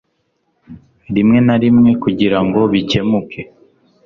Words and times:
rimwe 1.15 1.39
na 1.47 1.55
rimwe 1.63 1.91
kugira 2.03 2.37
ngo 2.45 2.61
bikemuke 2.71 3.41